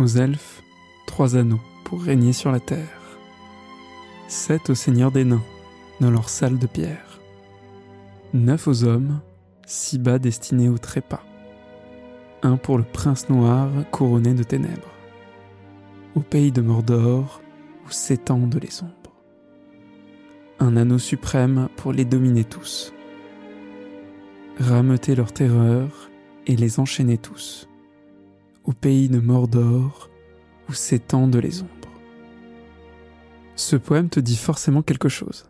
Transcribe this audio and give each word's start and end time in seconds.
Aux 0.00 0.16
elfes, 0.16 0.62
trois 1.06 1.36
anneaux 1.36 1.60
pour 1.84 2.00
régner 2.00 2.32
sur 2.32 2.50
la 2.50 2.58
terre. 2.58 3.18
Sept 4.28 4.70
au 4.70 4.74
seigneur 4.74 5.12
des 5.12 5.24
nains, 5.24 5.44
dans 6.00 6.10
leur 6.10 6.30
salle 6.30 6.58
de 6.58 6.66
pierre. 6.66 7.20
Neuf 8.32 8.66
aux 8.66 8.84
hommes, 8.84 9.20
six 9.66 9.98
bas 9.98 10.18
destinés 10.18 10.70
au 10.70 10.78
trépas. 10.78 11.22
Un 12.42 12.56
pour 12.56 12.78
le 12.78 12.84
prince 12.84 13.28
noir 13.28 13.68
couronné 13.90 14.32
de 14.32 14.42
ténèbres. 14.42 14.94
Au 16.14 16.20
pays 16.20 16.50
de 16.50 16.62
Mordor, 16.62 17.42
où 17.86 17.90
s'étendent 17.90 18.58
les 18.62 18.82
ombres. 18.82 19.14
Un 20.60 20.78
anneau 20.78 20.98
suprême 20.98 21.68
pour 21.76 21.92
les 21.92 22.06
dominer 22.06 22.44
tous. 22.44 22.94
Rameuter 24.58 25.14
leur 25.14 25.34
terreur 25.34 26.08
et 26.46 26.56
les 26.56 26.80
enchaîner 26.80 27.18
tous. 27.18 27.69
Au 28.70 28.72
pays 28.72 29.08
de 29.08 29.18
Mordor, 29.18 30.08
où 30.68 30.74
s'étendent 30.74 31.34
les 31.34 31.62
ombres. 31.62 31.90
Ce 33.56 33.74
poème 33.74 34.08
te 34.08 34.20
dit 34.20 34.36
forcément 34.36 34.82
quelque 34.82 35.08
chose. 35.08 35.46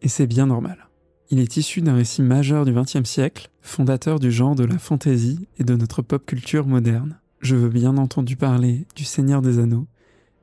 Et 0.00 0.06
c'est 0.06 0.28
bien 0.28 0.46
normal. 0.46 0.88
Il 1.30 1.40
est 1.40 1.56
issu 1.56 1.80
d'un 1.80 1.96
récit 1.96 2.22
majeur 2.22 2.64
du 2.64 2.72
XXe 2.72 3.02
siècle, 3.02 3.50
fondateur 3.62 4.20
du 4.20 4.30
genre 4.30 4.54
de 4.54 4.62
la 4.62 4.78
fantaisie 4.78 5.48
et 5.58 5.64
de 5.64 5.74
notre 5.74 6.02
pop 6.02 6.24
culture 6.24 6.68
moderne. 6.68 7.18
Je 7.40 7.56
veux 7.56 7.68
bien 7.68 7.96
entendu 7.96 8.36
parler 8.36 8.86
du 8.94 9.02
Seigneur 9.02 9.42
des 9.42 9.58
Anneaux, 9.58 9.88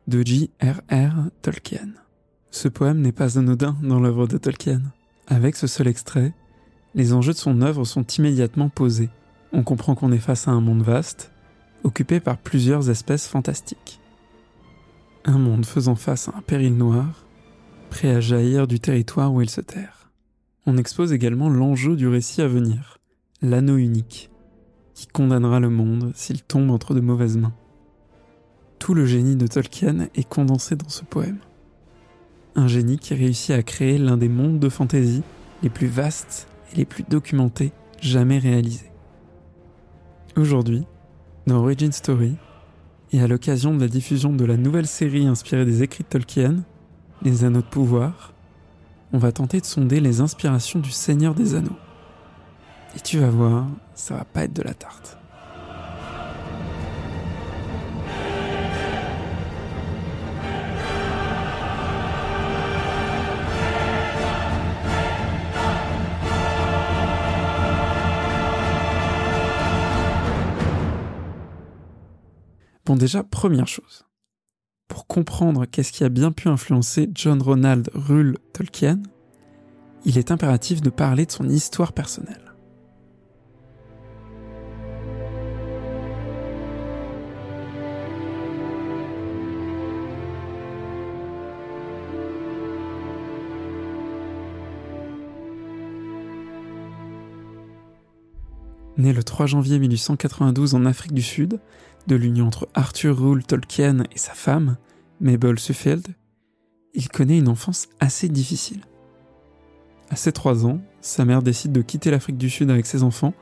de 0.09 0.21
J.R.R. 0.21 1.29
Tolkien. 1.41 1.87
Ce 2.51 2.67
poème 2.67 2.99
n'est 2.99 3.13
pas 3.13 3.39
anodin 3.39 3.77
dans 3.81 4.01
l'œuvre 4.01 4.27
de 4.27 4.37
Tolkien. 4.37 4.81
Avec 5.27 5.55
ce 5.55 5.67
seul 5.67 5.87
extrait, 5.87 6.33
les 6.95 7.13
enjeux 7.13 7.31
de 7.31 7.37
son 7.37 7.61
œuvre 7.61 7.85
sont 7.85 8.05
immédiatement 8.17 8.67
posés. 8.67 9.09
On 9.53 9.63
comprend 9.63 9.95
qu'on 9.95 10.11
est 10.11 10.17
face 10.17 10.49
à 10.49 10.51
un 10.51 10.59
monde 10.59 10.83
vaste, 10.83 11.31
occupé 11.83 12.19
par 12.19 12.37
plusieurs 12.37 12.89
espèces 12.89 13.27
fantastiques. 13.27 13.99
Un 15.25 15.37
monde 15.37 15.65
faisant 15.65 15.95
face 15.95 16.29
à 16.29 16.33
un 16.37 16.41
péril 16.41 16.75
noir, 16.75 17.25
prêt 17.89 18.09
à 18.09 18.19
jaillir 18.19 18.67
du 18.67 18.79
territoire 18.79 19.33
où 19.33 19.41
il 19.41 19.49
se 19.49 19.61
terre 19.61 19.99
on 20.69 20.77
expose 20.77 21.13
également 21.13 21.49
l'enjeu 21.49 21.95
du 21.95 22.07
récit 22.07 22.43
à 22.43 22.47
venir, 22.47 22.99
l'anneau 23.41 23.77
unique, 23.77 24.29
qui 24.93 25.07
condamnera 25.07 25.59
le 25.59 25.69
monde 25.71 26.11
s'il 26.13 26.43
tombe 26.43 26.69
entre 26.69 26.93
de 26.93 26.99
mauvaises 26.99 27.37
mains. 27.37 27.55
Tout 28.77 28.93
le 28.93 29.05
génie 29.05 29.35
de 29.35 29.47
Tolkien 29.47 30.09
est 30.13 30.29
condensé 30.29 30.75
dans 30.75 30.89
ce 30.89 31.03
poème. 31.03 31.39
Un 32.55 32.67
génie 32.67 32.99
qui 32.99 33.15
réussit 33.15 33.51
à 33.51 33.63
créer 33.63 33.97
l'un 33.97 34.15
des 34.15 34.29
mondes 34.29 34.59
de 34.59 34.69
fantaisie 34.69 35.23
les 35.63 35.69
plus 35.69 35.87
vastes 35.87 36.47
et 36.71 36.77
les 36.77 36.85
plus 36.85 37.03
documentés 37.03 37.71
jamais 37.99 38.37
réalisés. 38.37 38.91
Aujourd'hui, 40.37 40.85
dans 41.47 41.57
Origin 41.57 41.91
Story, 41.91 42.35
et 43.11 43.21
à 43.21 43.27
l'occasion 43.27 43.75
de 43.75 43.81
la 43.81 43.87
diffusion 43.87 44.33
de 44.33 44.45
la 44.45 44.57
nouvelle 44.57 44.87
série 44.87 45.27
inspirée 45.27 45.65
des 45.65 45.83
écrits 45.83 46.03
de 46.03 46.09
Tolkien, 46.09 46.63
Les 47.21 47.43
Anneaux 47.43 47.61
de 47.61 47.65
Pouvoir, 47.65 48.33
on 49.13 49.17
va 49.17 49.31
tenter 49.31 49.59
de 49.59 49.65
sonder 49.65 49.99
les 49.99 50.21
inspirations 50.21 50.79
du 50.79 50.91
Seigneur 50.91 51.33
des 51.33 51.55
Anneaux. 51.55 51.77
Et 52.95 52.99
tu 52.99 53.19
vas 53.19 53.29
voir, 53.29 53.67
ça 53.93 54.15
va 54.15 54.25
pas 54.25 54.43
être 54.43 54.53
de 54.53 54.61
la 54.61 54.73
tarte. 54.73 55.18
Déjà, 72.95 73.23
première 73.23 73.67
chose 73.67 74.05
pour 74.89 75.05
comprendre 75.07 75.65
qu'est-ce 75.65 75.93
qui 75.93 76.03
a 76.03 76.09
bien 76.09 76.31
pu 76.31 76.49
influencer 76.49 77.09
John 77.13 77.41
Ronald 77.41 77.89
Reuel 77.93 78.37
Tolkien, 78.53 78.99
il 80.03 80.17
est 80.17 80.31
impératif 80.31 80.81
de 80.81 80.89
parler 80.89 81.25
de 81.25 81.31
son 81.31 81.47
histoire 81.47 81.93
personnelle. 81.93 82.48
Né 98.99 99.13
le 99.13 99.23
3 99.23 99.45
janvier 99.45 99.79
1892 99.79 100.75
en 100.75 100.85
Afrique 100.85 101.13
du 101.13 101.21
Sud, 101.21 101.61
de 102.07 102.15
l'union 102.17 102.47
entre 102.47 102.67
Arthur 102.73 103.17
Rule 103.17 103.45
Tolkien 103.45 104.03
et 104.13 104.17
sa 104.17 104.33
femme, 104.33 104.75
Mabel 105.21 105.57
Suffield, 105.57 106.05
il 106.93 107.07
connaît 107.07 107.37
une 107.37 107.47
enfance 107.47 107.87
assez 108.01 108.27
difficile. 108.27 108.81
À 110.09 110.17
ses 110.17 110.33
trois 110.33 110.65
ans, 110.65 110.81
sa 110.99 111.23
mère 111.23 111.41
décide 111.41 111.71
de 111.71 111.81
quitter 111.81 112.11
l'Afrique 112.11 112.37
du 112.37 112.49
Sud 112.49 112.69
avec 112.69 112.85
ses 112.85 113.03
enfants 113.03 113.33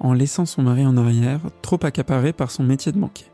en 0.00 0.14
laissant 0.14 0.46
son 0.46 0.62
mari 0.62 0.86
en 0.86 0.96
arrière, 0.96 1.42
trop 1.60 1.78
accaparé 1.82 2.32
par 2.32 2.50
son 2.50 2.64
métier 2.64 2.90
de 2.90 2.98
banquier. 2.98 3.26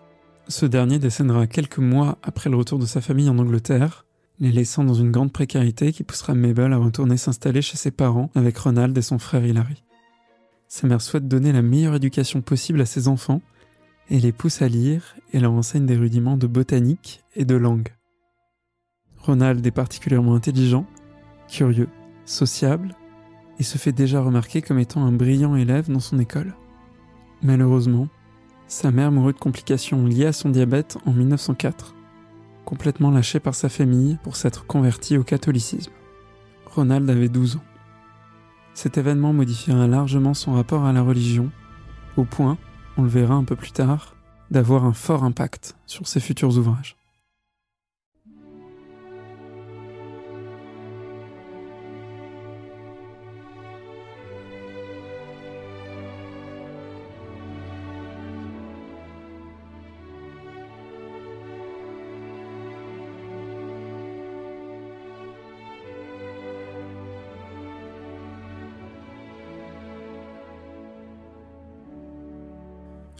Ce 0.48 0.66
dernier 0.66 0.98
décédera 0.98 1.46
quelques 1.46 1.78
mois 1.78 2.18
après 2.24 2.50
le 2.50 2.56
retour 2.56 2.80
de 2.80 2.86
sa 2.86 3.00
famille 3.00 3.30
en 3.30 3.38
Angleterre, 3.38 4.04
les 4.40 4.50
laissant 4.50 4.82
dans 4.82 4.94
une 4.94 5.12
grande 5.12 5.32
précarité 5.32 5.92
qui 5.92 6.02
poussera 6.02 6.34
Mabel 6.34 6.72
à 6.72 6.78
retourner 6.78 7.16
s'installer 7.16 7.62
chez 7.62 7.76
ses 7.76 7.92
parents 7.92 8.32
avec 8.34 8.58
Ronald 8.58 8.98
et 8.98 9.02
son 9.02 9.20
frère 9.20 9.46
Hilary. 9.46 9.84
Sa 10.68 10.86
mère 10.86 11.00
souhaite 11.00 11.26
donner 11.26 11.52
la 11.52 11.62
meilleure 11.62 11.94
éducation 11.94 12.42
possible 12.42 12.82
à 12.82 12.86
ses 12.86 13.08
enfants 13.08 13.40
et 14.10 14.20
les 14.20 14.32
pousse 14.32 14.60
à 14.60 14.68
lire 14.68 15.16
et 15.32 15.40
leur 15.40 15.52
enseigne 15.52 15.86
des 15.86 15.96
rudiments 15.96 16.36
de 16.36 16.46
botanique 16.46 17.24
et 17.34 17.46
de 17.46 17.54
langue. 17.54 17.94
Ronald 19.16 19.66
est 19.66 19.70
particulièrement 19.70 20.34
intelligent, 20.34 20.86
curieux, 21.48 21.88
sociable 22.26 22.94
et 23.58 23.62
se 23.62 23.78
fait 23.78 23.92
déjà 23.92 24.20
remarquer 24.20 24.60
comme 24.60 24.78
étant 24.78 25.04
un 25.04 25.12
brillant 25.12 25.56
élève 25.56 25.90
dans 25.90 26.00
son 26.00 26.18
école. 26.18 26.54
Malheureusement, 27.42 28.08
sa 28.66 28.90
mère 28.90 29.10
mourut 29.10 29.32
de 29.32 29.38
complications 29.38 30.04
liées 30.04 30.26
à 30.26 30.32
son 30.32 30.50
diabète 30.50 30.98
en 31.06 31.12
1904, 31.12 31.94
complètement 32.66 33.10
lâché 33.10 33.40
par 33.40 33.54
sa 33.54 33.70
famille 33.70 34.18
pour 34.22 34.36
s'être 34.36 34.66
converti 34.66 35.16
au 35.16 35.24
catholicisme. 35.24 35.92
Ronald 36.66 37.08
avait 37.08 37.30
12 37.30 37.56
ans. 37.56 37.67
Cet 38.80 38.96
événement 38.96 39.32
modifiera 39.32 39.88
largement 39.88 40.34
son 40.34 40.52
rapport 40.52 40.84
à 40.84 40.92
la 40.92 41.02
religion, 41.02 41.50
au 42.16 42.22
point, 42.22 42.56
on 42.96 43.02
le 43.02 43.08
verra 43.08 43.34
un 43.34 43.42
peu 43.42 43.56
plus 43.56 43.72
tard, 43.72 44.14
d'avoir 44.52 44.84
un 44.84 44.92
fort 44.92 45.24
impact 45.24 45.74
sur 45.84 46.06
ses 46.06 46.20
futurs 46.20 46.56
ouvrages. 46.56 46.97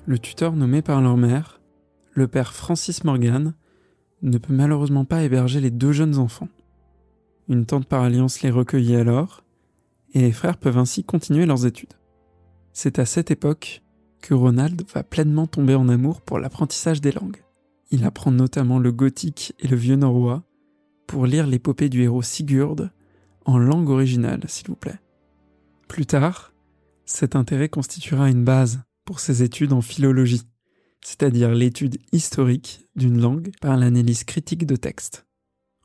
Le 0.08 0.19
tuteur 0.19 0.56
nommé 0.56 0.81
par 0.81 1.02
leur 1.02 1.19
mère, 1.19 1.60
le 2.12 2.28
père 2.28 2.55
Francis 2.55 3.05
Morgan, 3.05 3.52
ne 4.22 4.38
peut 4.38 4.55
malheureusement 4.55 5.05
pas 5.05 5.22
héberger 5.22 5.60
les 5.60 5.70
deux 5.70 5.93
jeunes 5.93 6.16
enfants. 6.16 6.49
Une 7.46 7.66
tante 7.66 7.87
par 7.87 8.05
alliance 8.05 8.40
les 8.40 8.49
recueillit 8.49 8.96
alors, 8.96 9.44
et 10.14 10.22
les 10.22 10.32
frères 10.32 10.56
peuvent 10.56 10.78
ainsi 10.78 11.05
continuer 11.05 11.44
leurs 11.44 11.66
études. 11.66 11.93
C'est 12.72 12.99
à 12.99 13.05
cette 13.05 13.31
époque 13.31 13.82
que 14.22 14.32
Ronald 14.32 14.82
va 14.94 15.02
pleinement 15.02 15.46
tomber 15.46 15.75
en 15.75 15.90
amour 15.90 16.22
pour 16.22 16.38
l'apprentissage 16.38 17.02
des 17.02 17.12
langues. 17.12 17.44
Il 17.90 18.06
apprend 18.06 18.31
notamment 18.31 18.78
le 18.78 18.93
gothique 18.93 19.52
et 19.58 19.69
le 19.69 19.76
vieux 19.76 19.96
norrois 19.96 20.43
pour 21.06 21.26
lire 21.26 21.46
l'épopée 21.46 21.90
du 21.90 22.02
héros 22.02 22.22
Sigurd 22.22 22.88
en 23.44 23.58
langue 23.58 23.90
originale, 23.90 24.40
s'il 24.46 24.69
vous 24.69 24.75
plaît. 24.75 25.00
Plus 25.87 26.06
tard, 26.06 26.54
cet 27.04 27.37
intérêt 27.37 27.69
constituera 27.69 28.31
une 28.31 28.44
base 28.44 28.81
pour 29.08 29.20
ses 29.20 29.43
études 29.43 29.72
en 29.72 29.81
philologie, 29.81 30.43
c'est-à-dire 31.00 31.55
l'étude 31.55 31.96
historique 32.12 32.87
d'une 32.94 33.19
langue 33.19 33.52
par 33.58 33.78
l'analyse 33.78 34.22
critique 34.22 34.66
de 34.66 34.76
textes. 34.76 35.26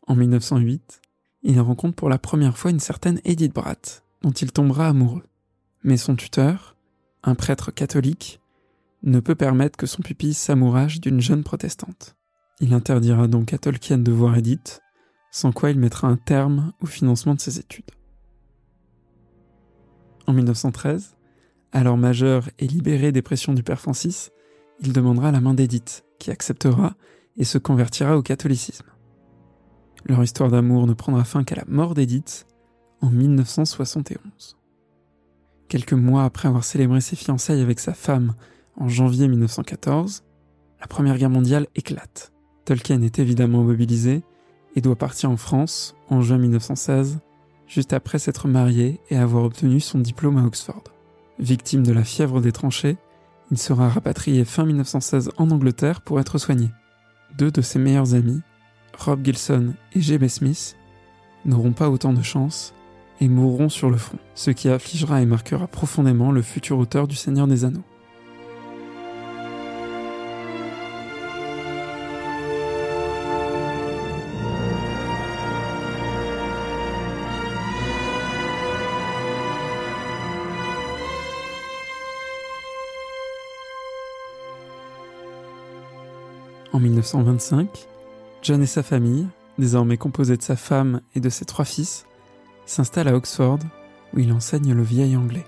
En 0.07 0.15
1908, 0.17 0.99
il 1.43 1.57
rencontre 1.61 1.95
pour 1.95 2.09
la 2.09 2.17
première 2.17 2.57
fois 2.57 2.71
une 2.71 2.81
certaine 2.81 3.21
Edith 3.23 3.53
Bratt, 3.53 4.03
dont 4.23 4.31
il 4.31 4.51
tombera 4.51 4.89
amoureux. 4.89 5.23
Mais 5.85 5.95
son 5.95 6.17
tuteur, 6.17 6.75
un 7.23 7.33
prêtre 7.33 7.71
catholique, 7.71 8.41
ne 9.03 9.21
peut 9.21 9.35
permettre 9.35 9.77
que 9.77 9.87
son 9.87 10.01
pupille 10.01 10.33
s'amourage 10.33 10.99
d'une 10.99 11.21
jeune 11.21 11.45
protestante. 11.45 12.17
Il 12.59 12.73
interdira 12.73 13.29
donc 13.29 13.53
à 13.53 13.57
Tolkien 13.57 13.99
de 13.99 14.11
voir 14.11 14.35
Edith, 14.35 14.81
sans 15.31 15.53
quoi 15.53 15.71
il 15.71 15.79
mettra 15.79 16.09
un 16.09 16.17
terme 16.17 16.73
au 16.81 16.87
financement 16.87 17.35
de 17.35 17.39
ses 17.39 17.57
études. 17.57 17.91
En 20.27 20.33
1913, 20.33 21.15
alors 21.73 21.97
majeur 21.97 22.49
et 22.59 22.67
libéré 22.67 23.11
des 23.11 23.23
pressions 23.23 23.53
du 23.53 23.63
père 23.63 23.79
Francis, 23.79 24.31
il 24.79 24.93
demandera 24.93 25.31
la 25.31 25.41
main 25.41 25.55
d'Edith, 25.55 26.05
qui 26.19 26.29
acceptera 26.29 26.95
et 27.35 27.43
se 27.43 27.57
convertira 27.57 28.15
au 28.15 28.21
catholicisme. 28.21 28.85
Leur 30.05 30.23
histoire 30.23 30.51
d'amour 30.51 30.85
ne 30.85 30.93
prendra 30.93 31.23
fin 31.23 31.43
qu'à 31.43 31.55
la 31.55 31.65
mort 31.67 31.95
d'Edith 31.95 32.45
en 33.01 33.09
1971. 33.09 34.57
Quelques 35.67 35.93
mois 35.93 36.25
après 36.25 36.47
avoir 36.47 36.63
célébré 36.63 37.01
ses 37.01 37.15
fiançailles 37.15 37.61
avec 37.61 37.79
sa 37.79 37.93
femme 37.93 38.35
en 38.77 38.87
janvier 38.87 39.27
1914, 39.27 40.23
la 40.79 40.87
Première 40.87 41.17
Guerre 41.17 41.29
mondiale 41.29 41.67
éclate. 41.75 42.31
Tolkien 42.65 43.01
est 43.01 43.17
évidemment 43.17 43.63
mobilisé 43.63 44.23
et 44.75 44.81
doit 44.81 44.95
partir 44.95 45.31
en 45.31 45.37
France 45.37 45.95
en 46.09 46.21
juin 46.21 46.37
1916, 46.37 47.19
juste 47.67 47.93
après 47.93 48.19
s'être 48.19 48.47
marié 48.47 48.99
et 49.09 49.17
avoir 49.17 49.45
obtenu 49.45 49.79
son 49.79 49.99
diplôme 49.99 50.37
à 50.37 50.45
Oxford. 50.45 50.83
Victime 51.39 51.83
de 51.83 51.91
la 51.91 52.03
fièvre 52.03 52.41
des 52.41 52.51
tranchées, 52.51 52.97
il 53.51 53.57
sera 53.57 53.89
rapatrié 53.89 54.45
fin 54.45 54.65
1916 54.65 55.31
en 55.37 55.51
Angleterre 55.51 56.01
pour 56.01 56.19
être 56.19 56.37
soigné. 56.37 56.69
Deux 57.37 57.51
de 57.51 57.61
ses 57.61 57.79
meilleurs 57.79 58.13
amis, 58.13 58.41
Rob 58.97 59.23
Gilson 59.23 59.73
et 59.93 60.01
J.B. 60.01 60.27
Smith, 60.27 60.75
n'auront 61.45 61.73
pas 61.73 61.89
autant 61.89 62.13
de 62.13 62.21
chance 62.21 62.73
et 63.19 63.27
mourront 63.27 63.69
sur 63.69 63.89
le 63.89 63.97
front, 63.97 64.17
ce 64.35 64.51
qui 64.51 64.69
affligera 64.69 65.21
et 65.21 65.25
marquera 65.25 65.67
profondément 65.67 66.31
le 66.31 66.41
futur 66.41 66.77
auteur 66.77 67.07
du 67.07 67.15
Seigneur 67.15 67.47
des 67.47 67.65
Anneaux. 67.65 67.83
En 86.73 86.79
1925, 86.79 87.87
John 88.41 88.63
et 88.63 88.65
sa 88.65 88.81
famille, 88.81 89.27
désormais 89.59 89.97
composée 89.97 90.37
de 90.37 90.41
sa 90.41 90.55
femme 90.55 91.01
et 91.13 91.19
de 91.19 91.29
ses 91.29 91.45
trois 91.45 91.65
fils, 91.65 92.07
s'installent 92.65 93.09
à 93.09 93.15
Oxford 93.15 93.59
où 94.13 94.19
il 94.19 94.33
enseigne 94.33 94.73
le 94.73 94.81
vieil 94.81 95.15
anglais. 95.15 95.45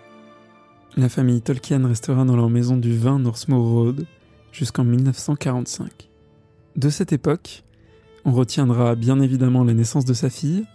La 0.96 1.10
famille 1.10 1.42
Tolkien 1.42 1.86
restera 1.88 2.26
dans 2.26 2.36
leur 2.36 2.52
maison 2.52 2.78
du 2.78 2.96
20 2.96 3.20
Northmoor 3.20 3.68
Road 3.68 4.06
jusqu'en 4.52 4.84
1945. 4.84 6.12
De 6.76 6.90
cette 6.90 7.12
époque, 7.12 7.64
on 8.24 8.32
retiendra 8.32 8.94
bien 8.94 9.20
évidemment 9.20 9.64
la 9.64 9.74
naissance 9.74 10.06
de 10.06 10.14
sa 10.14 10.30
fille, 10.30 10.66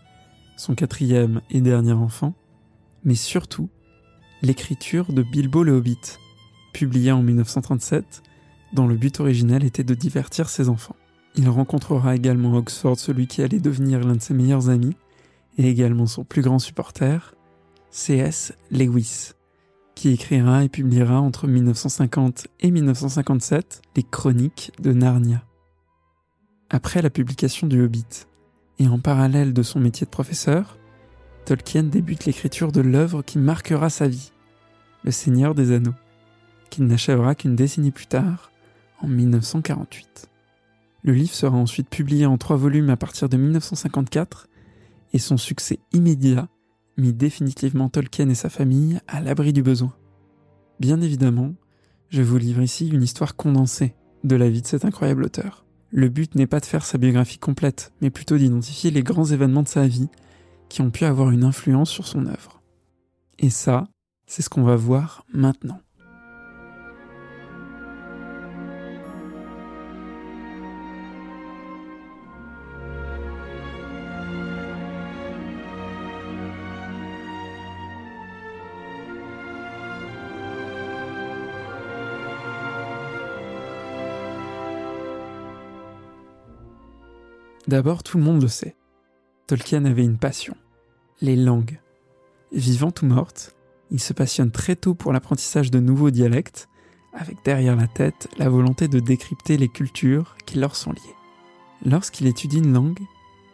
son 0.56 0.74
quatrième 0.74 1.42
et 1.50 1.60
dernier 1.60 1.92
enfant, 1.92 2.34
mais 3.04 3.14
surtout 3.14 3.68
l'écriture 4.42 5.12
de 5.12 5.22
Bilbo 5.22 5.62
le 5.62 5.72
Hobbit, 5.72 6.18
publiée 6.72 7.12
en 7.12 7.22
1937 7.22 8.24
dont 8.72 8.86
le 8.86 8.96
but 8.96 9.20
originel 9.20 9.64
était 9.64 9.84
de 9.84 9.94
divertir 9.94 10.48
ses 10.48 10.68
enfants. 10.68 10.96
Il 11.36 11.48
rencontrera 11.48 12.16
également 12.16 12.54
à 12.54 12.58
Oxford 12.58 12.98
celui 12.98 13.26
qui 13.26 13.42
allait 13.42 13.60
devenir 13.60 14.00
l'un 14.00 14.14
de 14.14 14.22
ses 14.22 14.34
meilleurs 14.34 14.68
amis, 14.68 14.96
et 15.58 15.68
également 15.68 16.06
son 16.06 16.24
plus 16.24 16.42
grand 16.42 16.58
supporter, 16.58 17.34
C.S. 17.90 18.52
Lewis, 18.70 19.32
qui 19.94 20.10
écrira 20.10 20.64
et 20.64 20.68
publiera 20.68 21.20
entre 21.20 21.46
1950 21.46 22.46
et 22.60 22.70
1957 22.70 23.82
les 23.96 24.02
Chroniques 24.02 24.72
de 24.80 24.92
Narnia. 24.92 25.44
Après 26.70 27.02
la 27.02 27.10
publication 27.10 27.66
du 27.66 27.82
Hobbit, 27.82 28.26
et 28.78 28.88
en 28.88 28.98
parallèle 28.98 29.52
de 29.52 29.62
son 29.62 29.80
métier 29.80 30.06
de 30.06 30.10
professeur, 30.10 30.78
Tolkien 31.44 31.82
débute 31.82 32.24
l'écriture 32.24 32.72
de 32.72 32.80
l'œuvre 32.80 33.22
qui 33.22 33.38
marquera 33.38 33.90
sa 33.90 34.08
vie, 34.08 34.32
Le 35.04 35.10
Seigneur 35.10 35.54
des 35.54 35.72
Anneaux, 35.72 35.94
qu'il 36.70 36.86
n'achèvera 36.86 37.34
qu'une 37.34 37.56
décennie 37.56 37.90
plus 37.90 38.06
tard, 38.06 38.49
en 39.00 39.08
1948. 39.08 40.28
Le 41.02 41.12
livre 41.12 41.32
sera 41.32 41.56
ensuite 41.56 41.88
publié 41.88 42.26
en 42.26 42.38
trois 42.38 42.56
volumes 42.56 42.90
à 42.90 42.96
partir 42.96 43.28
de 43.28 43.36
1954 43.36 44.48
et 45.12 45.18
son 45.18 45.36
succès 45.36 45.78
immédiat 45.92 46.48
mit 46.96 47.12
définitivement 47.12 47.88
Tolkien 47.88 48.28
et 48.28 48.34
sa 48.34 48.50
famille 48.50 49.00
à 49.08 49.20
l'abri 49.20 49.52
du 49.52 49.62
besoin. 49.62 49.94
Bien 50.78 51.00
évidemment, 51.00 51.54
je 52.10 52.22
vous 52.22 52.36
livre 52.36 52.62
ici 52.62 52.88
une 52.88 53.02
histoire 53.02 53.36
condensée 53.36 53.94
de 54.24 54.36
la 54.36 54.50
vie 54.50 54.62
de 54.62 54.66
cet 54.66 54.84
incroyable 54.84 55.24
auteur. 55.24 55.64
Le 55.90 56.08
but 56.08 56.34
n'est 56.34 56.46
pas 56.46 56.60
de 56.60 56.66
faire 56.66 56.84
sa 56.84 56.98
biographie 56.98 57.38
complète, 57.38 57.92
mais 58.00 58.10
plutôt 58.10 58.36
d'identifier 58.36 58.90
les 58.90 59.02
grands 59.02 59.24
événements 59.24 59.62
de 59.62 59.68
sa 59.68 59.86
vie 59.86 60.08
qui 60.68 60.82
ont 60.82 60.90
pu 60.90 61.04
avoir 61.04 61.30
une 61.30 61.44
influence 61.44 61.90
sur 61.90 62.06
son 62.06 62.26
œuvre. 62.26 62.62
Et 63.38 63.50
ça, 63.50 63.88
c'est 64.26 64.42
ce 64.42 64.50
qu'on 64.50 64.62
va 64.62 64.76
voir 64.76 65.24
maintenant. 65.32 65.80
D'abord, 87.70 88.02
tout 88.02 88.18
le 88.18 88.24
monde 88.24 88.42
le 88.42 88.48
sait. 88.48 88.74
Tolkien 89.46 89.84
avait 89.84 90.02
une 90.02 90.18
passion, 90.18 90.56
les 91.20 91.36
langues. 91.36 91.78
Vivante 92.50 93.02
ou 93.02 93.06
morte, 93.06 93.54
il 93.92 94.00
se 94.00 94.12
passionne 94.12 94.50
très 94.50 94.74
tôt 94.74 94.96
pour 94.96 95.12
l'apprentissage 95.12 95.70
de 95.70 95.78
nouveaux 95.78 96.10
dialectes, 96.10 96.68
avec 97.12 97.36
derrière 97.44 97.76
la 97.76 97.86
tête 97.86 98.26
la 98.38 98.48
volonté 98.48 98.88
de 98.88 98.98
décrypter 98.98 99.56
les 99.56 99.68
cultures 99.68 100.34
qui 100.46 100.58
leur 100.58 100.74
sont 100.74 100.90
liées. 100.90 101.14
Lorsqu'il 101.86 102.26
étudie 102.26 102.58
une 102.58 102.72
langue, 102.72 102.98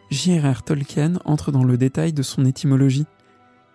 J.R.R. 0.09 0.63
Tolkien 0.63 1.19
entre 1.23 1.51
dans 1.51 1.63
le 1.63 1.77
détail 1.77 2.11
de 2.11 2.23
son 2.23 2.43
étymologie, 2.43 3.05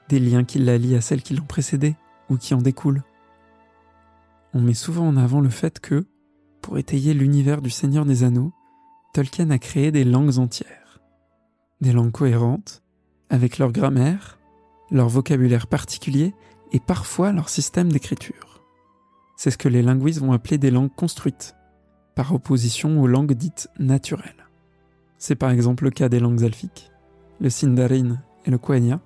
des 0.08 0.18
liens 0.18 0.42
qui 0.42 0.58
la 0.58 0.76
lient 0.76 0.96
à 0.96 1.00
celles 1.00 1.22
qui 1.22 1.36
l'ont 1.36 1.44
précédée 1.44 1.94
ou 2.28 2.36
qui 2.36 2.52
en 2.52 2.58
découlent. 2.60 3.04
On 4.54 4.60
met 4.60 4.74
souvent 4.74 5.06
en 5.06 5.16
avant 5.16 5.40
le 5.40 5.50
fait 5.50 5.78
que, 5.78 6.04
pour 6.62 6.78
étayer 6.78 7.14
l'univers 7.14 7.62
du 7.62 7.70
Seigneur 7.70 8.04
des 8.04 8.24
Anneaux, 8.24 8.52
Tolkien 9.12 9.50
a 9.50 9.58
créé 9.58 9.92
des 9.92 10.04
langues 10.04 10.38
entières. 10.38 10.98
Des 11.82 11.92
langues 11.92 12.12
cohérentes, 12.12 12.82
avec 13.28 13.58
leur 13.58 13.70
grammaire, 13.70 14.38
leur 14.90 15.10
vocabulaire 15.10 15.66
particulier 15.66 16.34
et 16.72 16.80
parfois 16.80 17.30
leur 17.32 17.50
système 17.50 17.92
d'écriture. 17.92 18.64
C'est 19.36 19.50
ce 19.50 19.58
que 19.58 19.68
les 19.68 19.82
linguistes 19.82 20.20
vont 20.20 20.32
appeler 20.32 20.56
des 20.56 20.70
langues 20.70 20.94
construites, 20.94 21.54
par 22.14 22.32
opposition 22.34 23.02
aux 23.02 23.06
langues 23.06 23.34
dites 23.34 23.68
naturelles. 23.78 24.48
C'est 25.18 25.34
par 25.34 25.50
exemple 25.50 25.84
le 25.84 25.90
cas 25.90 26.08
des 26.08 26.20
langues 26.20 26.44
alphiques, 26.44 26.90
le 27.38 27.50
Sindarin 27.50 28.16
et 28.46 28.50
le 28.50 28.56
Quenya, 28.56 29.02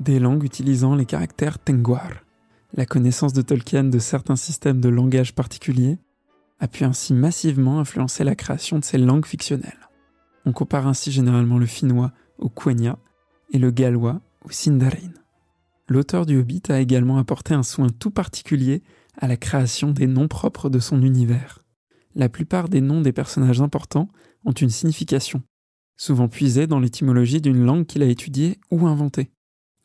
des 0.00 0.20
langues 0.20 0.44
utilisant 0.44 0.94
les 0.94 1.04
caractères 1.04 1.58
Tengwar. 1.58 2.24
La 2.72 2.86
connaissance 2.86 3.34
de 3.34 3.42
Tolkien 3.42 3.84
de 3.84 3.98
certains 3.98 4.36
systèmes 4.36 4.80
de 4.80 4.88
langage 4.88 5.34
particuliers 5.34 5.98
a 6.60 6.68
pu 6.68 6.84
ainsi 6.84 7.12
massivement 7.12 7.80
influencer 7.80 8.24
la 8.24 8.34
création 8.34 8.78
de 8.78 8.84
ces 8.84 8.98
langues 8.98 9.26
fictionnelles. 9.26 9.88
On 10.46 10.52
compare 10.52 10.86
ainsi 10.86 11.10
généralement 11.10 11.58
le 11.58 11.66
finnois 11.66 12.12
au 12.38 12.48
quenya 12.48 12.98
et 13.52 13.58
le 13.58 13.70
gallois 13.70 14.20
au 14.44 14.50
sindarin. 14.50 15.12
L'auteur 15.88 16.26
du 16.26 16.38
Hobbit 16.38 16.62
a 16.68 16.80
également 16.80 17.18
apporté 17.18 17.54
un 17.54 17.62
soin 17.62 17.88
tout 17.88 18.10
particulier 18.10 18.82
à 19.18 19.28
la 19.28 19.36
création 19.36 19.90
des 19.90 20.06
noms 20.06 20.28
propres 20.28 20.70
de 20.70 20.78
son 20.78 21.02
univers. 21.02 21.64
La 22.14 22.28
plupart 22.28 22.68
des 22.68 22.80
noms 22.80 23.00
des 23.00 23.12
personnages 23.12 23.60
importants 23.60 24.08
ont 24.44 24.52
une 24.52 24.70
signification, 24.70 25.42
souvent 25.96 26.28
puisée 26.28 26.66
dans 26.66 26.80
l'étymologie 26.80 27.40
d'une 27.40 27.64
langue 27.64 27.86
qu'il 27.86 28.02
a 28.02 28.06
étudiée 28.06 28.58
ou 28.70 28.86
inventée. 28.86 29.30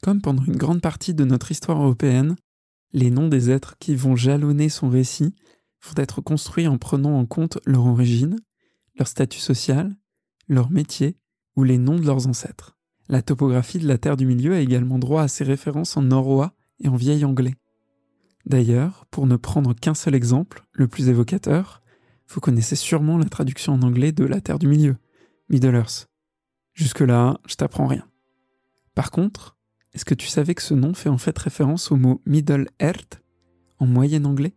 Comme 0.01 0.21
pendant 0.21 0.43
une 0.43 0.55
grande 0.55 0.81
partie 0.81 1.13
de 1.13 1.25
notre 1.25 1.51
histoire 1.51 1.81
européenne, 1.81 2.35
les 2.93 3.11
noms 3.11 3.27
des 3.27 3.49
êtres 3.49 3.75
qui 3.79 3.95
vont 3.95 4.15
jalonner 4.15 4.69
son 4.69 4.89
récit 4.89 5.35
vont 5.81 5.93
être 5.95 6.21
construits 6.21 6.67
en 6.67 6.77
prenant 6.77 7.17
en 7.17 7.25
compte 7.25 7.59
leur 7.65 7.85
origine, 7.85 8.37
leur 8.97 9.07
statut 9.07 9.39
social, 9.39 9.95
leur 10.47 10.71
métier 10.71 11.17
ou 11.55 11.63
les 11.63 11.77
noms 11.77 11.97
de 11.97 12.05
leurs 12.05 12.27
ancêtres. 12.27 12.77
La 13.07 13.21
topographie 13.21 13.79
de 13.79 13.87
la 13.87 13.97
Terre 13.97 14.17
du 14.17 14.25
Milieu 14.25 14.53
a 14.53 14.59
également 14.59 14.99
droit 14.99 15.23
à 15.23 15.27
ses 15.27 15.43
références 15.43 15.97
en 15.97 16.03
norrois 16.03 16.53
et 16.79 16.87
en 16.87 16.95
vieil 16.95 17.25
anglais. 17.25 17.55
D'ailleurs, 18.45 19.05
pour 19.11 19.27
ne 19.27 19.35
prendre 19.35 19.73
qu'un 19.73 19.93
seul 19.93 20.15
exemple, 20.15 20.65
le 20.71 20.87
plus 20.87 21.09
évocateur, 21.09 21.81
vous 22.27 22.39
connaissez 22.39 22.75
sûrement 22.75 23.17
la 23.17 23.25
traduction 23.25 23.73
en 23.73 23.81
anglais 23.81 24.11
de 24.11 24.23
la 24.23 24.41
Terre 24.41 24.59
du 24.59 24.67
Milieu, 24.67 24.97
Middle 25.49 25.75
Earth. 25.75 26.07
Jusque-là, 26.73 27.39
je 27.47 27.55
t'apprends 27.55 27.87
rien. 27.87 28.07
Par 28.95 29.11
contre, 29.11 29.57
est-ce 29.93 30.05
que 30.05 30.13
tu 30.13 30.27
savais 30.27 30.53
que 30.55 30.61
ce 30.61 30.73
nom 30.73 30.93
fait 30.93 31.09
en 31.09 31.17
fait 31.17 31.37
référence 31.37 31.91
au 31.91 31.95
mot 31.95 32.21
Middle 32.25 32.67
Earth 32.79 33.21
en 33.79 33.87
moyen 33.87 34.25
anglais? 34.25 34.55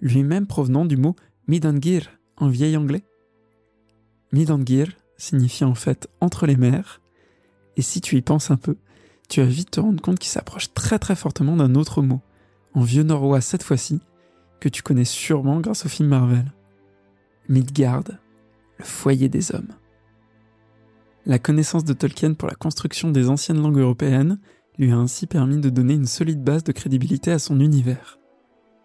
Lui-même 0.00 0.46
provenant 0.46 0.84
du 0.84 0.96
mot 0.96 1.16
Midangir 1.46 2.10
en 2.36 2.48
vieil 2.48 2.76
anglais. 2.76 3.02
Midangir 4.32 4.92
signifie 5.16 5.64
en 5.64 5.74
fait 5.74 6.08
entre 6.20 6.46
les 6.46 6.56
mers, 6.56 7.00
et 7.76 7.82
si 7.82 8.00
tu 8.00 8.16
y 8.16 8.22
penses 8.22 8.50
un 8.50 8.56
peu, 8.56 8.76
tu 9.28 9.40
vas 9.40 9.46
vite 9.46 9.72
te 9.72 9.80
rendre 9.80 10.00
compte 10.00 10.18
qu'il 10.18 10.30
s'approche 10.30 10.72
très 10.72 10.98
très 10.98 11.16
fortement 11.16 11.56
d'un 11.56 11.74
autre 11.74 12.02
mot, 12.02 12.20
en 12.74 12.82
vieux 12.82 13.02
norrois 13.02 13.40
cette 13.40 13.62
fois-ci, 13.62 14.00
que 14.60 14.68
tu 14.68 14.82
connais 14.82 15.04
sûrement 15.04 15.60
grâce 15.60 15.86
au 15.86 15.88
film 15.88 16.08
Marvel. 16.08 16.52
Midgard, 17.48 18.04
le 18.78 18.84
foyer 18.84 19.28
des 19.28 19.54
hommes. 19.54 19.74
La 21.26 21.38
connaissance 21.38 21.84
de 21.84 21.92
Tolkien 21.92 22.34
pour 22.34 22.48
la 22.48 22.54
construction 22.54 23.10
des 23.10 23.28
anciennes 23.28 23.60
langues 23.60 23.78
européennes 23.78 24.38
lui 24.78 24.92
a 24.92 24.96
ainsi 24.96 25.26
permis 25.26 25.58
de 25.58 25.68
donner 25.68 25.94
une 25.94 26.06
solide 26.06 26.42
base 26.42 26.64
de 26.64 26.72
crédibilité 26.72 27.32
à 27.32 27.38
son 27.38 27.60
univers. 27.60 28.19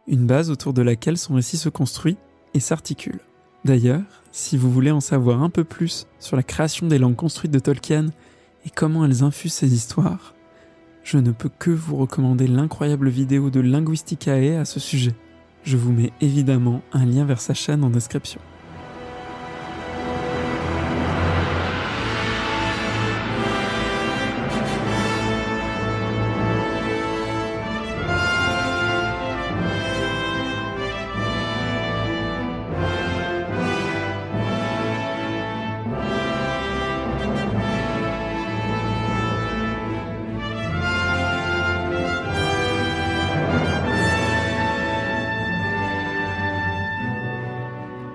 Une 0.07 0.27
base 0.27 0.51
autour 0.51 0.73
de 0.73 0.83
laquelle 0.83 1.17
son 1.17 1.33
récit 1.33 1.57
se 1.57 1.69
construit 1.69 2.17
et 2.53 2.59
s'articule. 2.59 3.19
D'ailleurs, 3.63 4.03
si 4.31 4.55
vous 4.55 4.71
voulez 4.71 4.91
en 4.91 5.01
savoir 5.01 5.41
un 5.41 5.49
peu 5.49 5.63
plus 5.63 6.05
sur 6.19 6.37
la 6.37 6.43
création 6.43 6.85
des 6.85 6.99
langues 6.99 7.15
construites 7.15 7.51
de 7.51 7.57
Tolkien 7.57 8.07
et 8.65 8.69
comment 8.69 9.03
elles 9.03 9.23
infusent 9.23 9.55
ses 9.55 9.73
histoires, 9.73 10.35
je 11.03 11.17
ne 11.17 11.31
peux 11.31 11.49
que 11.49 11.71
vous 11.71 11.95
recommander 11.95 12.45
l'incroyable 12.47 13.09
vidéo 13.09 13.49
de 13.49 13.59
Linguisticae 13.59 14.59
à 14.59 14.65
ce 14.65 14.79
sujet. 14.79 15.15
Je 15.63 15.77
vous 15.77 15.91
mets 15.91 16.13
évidemment 16.21 16.81
un 16.93 17.05
lien 17.05 17.25
vers 17.25 17.41
sa 17.41 17.55
chaîne 17.55 17.83
en 17.83 17.89
description. 17.89 18.41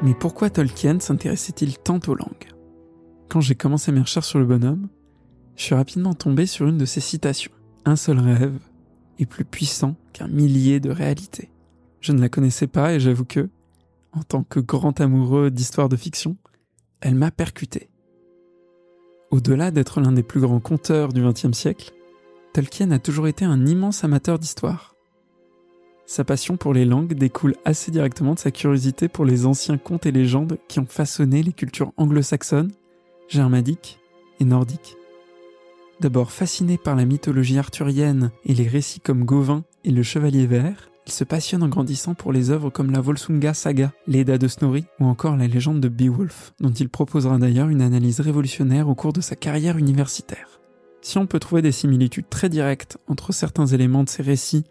Mais 0.02 0.14
pourquoi 0.14 0.48
Tolkien 0.48 0.98
s'intéressait-il 0.98 1.76
tant 1.76 2.00
aux 2.08 2.14
langues? 2.14 2.48
Quand 3.28 3.42
j'ai 3.42 3.54
commencé 3.54 3.92
mes 3.92 4.00
recherches 4.00 4.28
sur 4.28 4.38
le 4.38 4.46
bonhomme, 4.46 4.88
je 5.56 5.64
suis 5.64 5.74
rapidement 5.74 6.14
tombé 6.14 6.46
sur 6.46 6.66
une 6.66 6.78
de 6.78 6.86
ses 6.86 7.00
citations. 7.00 7.52
Un 7.84 7.96
seul 7.96 8.18
rêve 8.18 8.58
est 9.18 9.26
plus 9.26 9.44
puissant 9.44 9.96
qu'un 10.14 10.26
millier 10.26 10.80
de 10.80 10.90
réalités. 10.90 11.50
Je 12.00 12.12
ne 12.12 12.20
la 12.20 12.30
connaissais 12.30 12.66
pas 12.66 12.94
et 12.94 13.00
j'avoue 13.00 13.26
que, 13.26 13.50
en 14.12 14.22
tant 14.22 14.42
que 14.42 14.58
grand 14.58 14.98
amoureux 15.02 15.50
d'histoire 15.50 15.90
de 15.90 15.96
fiction, 15.96 16.38
elle 17.02 17.14
m'a 17.14 17.30
percuté. 17.30 17.90
Au-delà 19.30 19.70
d'être 19.70 20.00
l'un 20.00 20.12
des 20.12 20.22
plus 20.22 20.40
grands 20.40 20.60
conteurs 20.60 21.12
du 21.12 21.22
XXe 21.22 21.52
siècle, 21.52 21.92
Tolkien 22.54 22.90
a 22.90 22.98
toujours 22.98 23.28
été 23.28 23.44
un 23.44 23.66
immense 23.66 24.02
amateur 24.02 24.38
d'histoire. 24.38 24.89
Sa 26.10 26.24
passion 26.24 26.56
pour 26.56 26.74
les 26.74 26.84
langues 26.84 27.14
découle 27.14 27.54
assez 27.64 27.92
directement 27.92 28.34
de 28.34 28.40
sa 28.40 28.50
curiosité 28.50 29.06
pour 29.06 29.24
les 29.24 29.46
anciens 29.46 29.78
contes 29.78 30.06
et 30.06 30.10
légendes 30.10 30.58
qui 30.66 30.80
ont 30.80 30.86
façonné 30.88 31.40
les 31.44 31.52
cultures 31.52 31.92
anglo-saxonnes, 31.96 32.72
germaniques 33.28 34.00
et 34.40 34.44
nordiques. 34.44 34.96
D'abord 36.00 36.32
fasciné 36.32 36.78
par 36.78 36.96
la 36.96 37.04
mythologie 37.04 37.60
arthurienne 37.60 38.32
et 38.44 38.54
les 38.54 38.66
récits 38.66 38.98
comme 38.98 39.24
Gauvin 39.24 39.62
et 39.84 39.92
le 39.92 40.02
Chevalier 40.02 40.48
Vert, 40.48 40.90
il 41.06 41.12
se 41.12 41.22
passionne 41.22 41.62
en 41.62 41.68
grandissant 41.68 42.14
pour 42.14 42.32
les 42.32 42.50
œuvres 42.50 42.70
comme 42.70 42.90
la 42.90 43.00
Volsunga 43.00 43.54
Saga, 43.54 43.92
l'Eda 44.08 44.36
de 44.36 44.48
Snorri 44.48 44.86
ou 44.98 45.04
encore 45.04 45.36
la 45.36 45.46
légende 45.46 45.78
de 45.78 45.88
Beowulf, 45.88 46.54
dont 46.58 46.72
il 46.72 46.88
proposera 46.88 47.38
d'ailleurs 47.38 47.68
une 47.68 47.82
analyse 47.82 48.18
révolutionnaire 48.18 48.88
au 48.88 48.96
cours 48.96 49.12
de 49.12 49.20
sa 49.20 49.36
carrière 49.36 49.78
universitaire. 49.78 50.60
Si 51.02 51.18
on 51.18 51.28
peut 51.28 51.38
trouver 51.38 51.62
des 51.62 51.70
similitudes 51.70 52.28
très 52.28 52.48
directes 52.48 52.98
entre 53.06 53.32
certains 53.32 53.66
éléments 53.66 54.02
de 54.02 54.08
ces 54.08 54.24
récits 54.24 54.64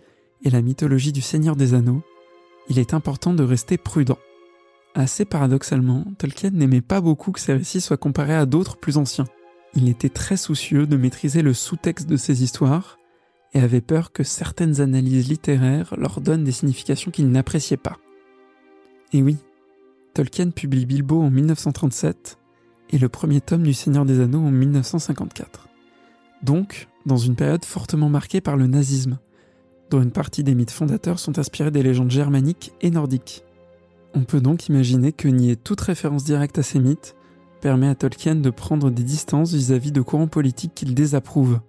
et 0.44 0.50
la 0.50 0.62
mythologie 0.62 1.12
du 1.12 1.22
Seigneur 1.22 1.56
des 1.56 1.74
Anneaux, 1.74 2.02
il 2.70 2.80
est 2.80 2.94
important 2.94 3.34
de 3.34 3.44
rester 3.44 3.78
prudent. 3.78 4.20
Assez 4.96 5.26
paradoxalement, 5.26 6.06
Tolkien 6.18 6.52
n'aimait 6.52 6.82
pas 6.82 7.02
beaucoup 7.02 7.32
que 7.32 7.40
ses 7.40 7.54
récits 7.54 7.82
soient 7.82 7.98
comparés 7.98 8.36
à 8.36 8.46
d'autres 8.46 8.78
plus 8.78 8.98
anciens. 8.98 9.28
Il 9.76 9.88
était 9.88 10.10
très 10.10 10.38
soucieux 10.38 10.88
de 10.88 10.98
maîtriser 10.98 11.42
le 11.42 11.54
sous-texte 11.54 12.08
de 12.08 12.18
ses 12.18 12.44
histoires 12.44 12.98
et 13.54 13.60
avait 13.60 13.82
peur 13.82 14.12
que 14.12 14.24
certaines 14.24 14.82
analyses 14.82 15.30
littéraires 15.30 15.94
leur 15.98 16.22
donnent 16.22 16.44
des 16.44 16.52
significations 16.52 17.12
qu'il 17.12 17.30
n'appréciait 17.30 17.78
pas. 17.78 17.98
Et 19.14 19.22
oui, 19.22 19.38
Tolkien 20.14 20.50
publie 20.50 20.86
Bilbo 20.86 21.22
en 21.22 21.30
1937 21.30 22.38
et 22.92 22.98
le 22.98 23.10
premier 23.10 23.42
tome 23.42 23.64
du 23.64 23.74
Seigneur 23.74 24.06
des 24.06 24.20
Anneaux 24.20 24.42
en 24.42 24.52
1954. 24.52 25.68
Donc, 26.44 26.88
dans 27.06 27.18
une 27.18 27.36
période 27.36 27.66
fortement 27.66 28.10
marquée 28.10 28.42
par 28.42 28.58
le 28.58 28.68
nazisme, 28.68 29.20
dont 29.90 30.02
une 30.02 30.12
partie 30.12 30.44
des 30.44 30.56
mythes 30.56 30.72
fondateurs 30.72 31.20
sont 31.20 31.40
inspirés 31.40 31.72
des 31.72 31.84
légendes 31.84 32.12
germaniques 32.12 32.74
et 32.82 32.92
nordiques. 32.92 33.44
On 34.14 34.24
peut 34.24 34.42
donc 34.42 34.68
imaginer 34.68 35.12
que 35.12 35.28
nier 35.28 35.56
toute 35.56 35.82
référence 35.82 36.24
directe 36.24 36.58
à 36.58 36.64
ces 36.64 36.80
mythes 36.80 37.16
permet 37.62 37.88
à 37.90 37.96
Tolkien 37.96 38.36
de 38.36 38.50
prendre 38.50 38.90
des 38.90 39.04
distances 39.04 39.54
vis-à-vis 39.54 39.92
de 39.92 40.02
courants 40.02 40.28
politiques 40.28 40.74
qu'il 40.74 40.96
désapprouve, 40.96 41.60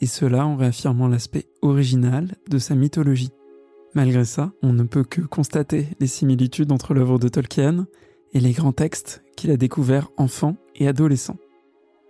et 0.00 0.06
cela 0.06 0.46
en 0.46 0.56
réaffirmant 0.56 1.08
l'aspect 1.08 1.46
original 1.62 2.36
de 2.48 2.58
sa 2.58 2.74
mythologie. 2.74 3.32
Malgré 3.94 4.24
ça, 4.24 4.52
on 4.62 4.72
ne 4.72 4.82
peut 4.82 5.04
que 5.04 5.20
constater 5.20 5.88
les 6.00 6.06
similitudes 6.06 6.72
entre 6.72 6.94
l'œuvre 6.94 7.18
de 7.18 7.28
Tolkien 7.28 7.86
et 8.32 8.40
les 8.40 8.52
grands 8.52 8.72
textes 8.72 9.22
qu'il 9.36 9.50
a 9.50 9.56
découverts 9.56 10.10
enfant 10.16 10.56
et 10.74 10.88
adolescent. 10.88 11.36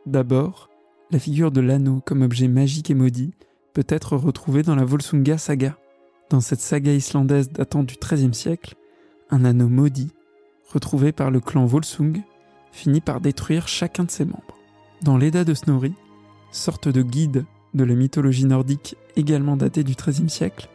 D'abord, 0.06 0.70
la 1.10 1.18
figure 1.18 1.50
de 1.50 1.60
l'anneau 1.60 2.00
comme 2.04 2.22
objet 2.22 2.48
magique 2.48 2.90
et 2.90 2.94
maudit 2.94 3.34
peut 3.74 3.84
être 3.88 4.16
retrouvé 4.16 4.62
dans 4.62 4.76
la 4.76 4.84
Volsunga 4.84 5.36
saga. 5.36 5.76
Dans 6.30 6.40
cette 6.40 6.60
saga 6.60 6.92
islandaise 6.92 7.50
datant 7.50 7.82
du 7.82 7.96
XIIIe 7.96 8.32
siècle, 8.32 8.76
un 9.30 9.44
anneau 9.44 9.68
maudit, 9.68 10.12
retrouvé 10.72 11.12
par 11.12 11.30
le 11.30 11.40
clan 11.40 11.66
Volsung, 11.66 12.22
finit 12.72 13.00
par 13.00 13.20
détruire 13.20 13.68
chacun 13.68 14.04
de 14.04 14.10
ses 14.10 14.24
membres. 14.24 14.58
Dans 15.02 15.18
l'Eda 15.18 15.44
de 15.44 15.54
Snorri, 15.54 15.92
sorte 16.52 16.88
de 16.88 17.02
guide 17.02 17.44
de 17.74 17.84
la 17.84 17.94
mythologie 17.94 18.46
nordique 18.46 18.96
également 19.16 19.56
daté 19.56 19.82
du 19.82 19.94
XIIIe 19.94 20.30
siècle, 20.30 20.68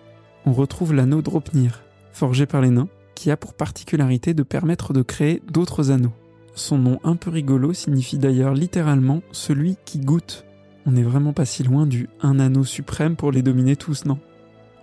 on 0.45 0.51
retrouve 0.51 0.93
l'anneau 0.93 1.21
Dropnir, 1.21 1.81
forgé 2.11 2.45
par 2.45 2.61
les 2.61 2.69
nains, 2.69 2.89
qui 3.15 3.31
a 3.31 3.37
pour 3.37 3.53
particularité 3.53 4.33
de 4.33 4.43
permettre 4.43 4.93
de 4.93 5.01
créer 5.01 5.41
d'autres 5.49 5.91
anneaux. 5.91 6.13
Son 6.53 6.77
nom 6.77 6.99
un 7.05 7.15
peu 7.15 7.29
rigolo 7.29 7.73
signifie 7.73 8.17
d'ailleurs 8.17 8.53
littéralement 8.53 9.21
celui 9.31 9.77
qui 9.85 9.99
goûte 9.99 10.45
on 10.89 10.93
n'est 10.93 11.03
vraiment 11.03 11.34
pas 11.34 11.46
si 11.46 11.62
loin 11.62 11.86
du 11.86 12.10
un 12.19 12.39
anneau 12.39 12.63
suprême 12.63 13.15
pour 13.15 13.31
les 13.31 13.43
dominer 13.43 13.75
tous, 13.75 14.05
non? 14.05 14.17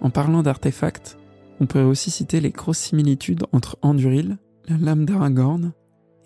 En 0.01 0.09
parlant 0.09 0.45
d'artefacts, 0.45 1.19
on 1.59 1.67
pourrait 1.67 1.83
aussi 1.83 2.13
citer 2.13 2.41
les 2.41 2.51
grosses 2.51 2.79
similitudes 2.79 3.43
entre 3.51 3.77
Anduril, 3.83 4.39
la 4.69 4.77
lame 4.77 5.05
d'Aragorn, 5.05 5.73